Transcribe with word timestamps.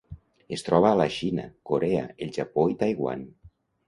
Es 0.55 0.63
troba 0.67 0.87
a 0.91 0.95
la 1.01 1.05
Xina, 1.15 1.45
Corea, 1.71 2.05
el 2.27 2.31
Japó 2.39 2.65
i 2.73 2.73
Taiwan. 2.81 3.23